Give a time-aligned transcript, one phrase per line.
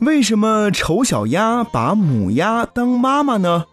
[0.00, 3.64] 为什么丑小鸭把母鸭当妈妈呢？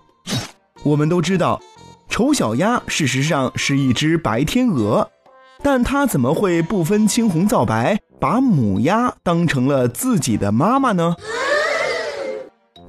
[0.81, 1.61] 我们都知道，
[2.09, 5.07] 丑小鸭事实上是一只白天鹅，
[5.61, 11.15] 但它怎么会不分青红皂白把母鸭当成了自己的妈妈呢？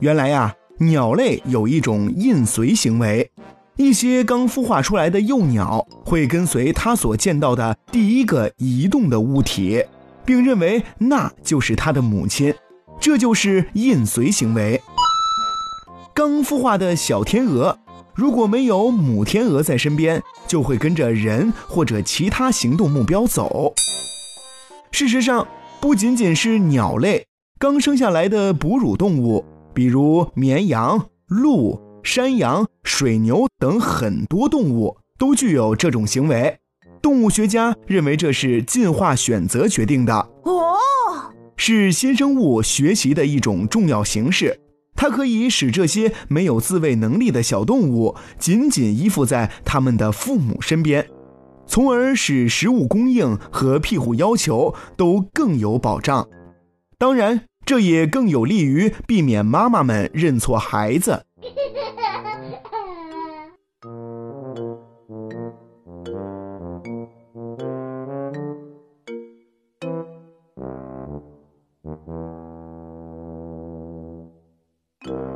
[0.01, 3.31] 原来呀，鸟类有一种印随行为，
[3.77, 9.85] 一些刚孵化出来的幼鸟会跟随它所见到的第一个移动的物体，
[10.25, 12.55] 并认为那就是它的母亲。
[13.01, 14.81] 这就是印随行为。
[16.15, 17.79] 刚孵化的小天鹅，
[18.15, 23.73] 如果没有母天鹅在身边，就会跟着人或者其他行动目标走。
[24.91, 25.47] 事实上，
[25.81, 27.27] 不仅仅是鸟类，
[27.59, 29.45] 刚生下来的哺乳动物，
[29.75, 36.59] 比如绵羊、鹿、山羊、水牛等很多动物，都具有这种行为。
[37.03, 40.29] 动物学家认为这是进化选择决定的。
[41.69, 44.57] 是新生物学习的一种重要形式，
[44.95, 51.05] 它可以使这些没有自卫能力的小动物紧紧依附在他们的父母身边，
[51.67, 56.29] 从而使食物供应和庇护要求都更有保障。
[56.99, 61.25] 当然，这也更有利于避免妈妈们认错孩子。
[75.07, 75.36] you